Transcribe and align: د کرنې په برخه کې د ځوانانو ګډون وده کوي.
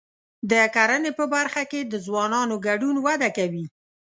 د 0.51 0.53
کرنې 0.75 1.11
په 1.19 1.25
برخه 1.33 1.63
کې 1.71 1.79
د 1.83 1.93
ځوانانو 2.05 2.55
ګډون 2.67 2.95
وده 3.05 3.29
کوي. 3.37 3.65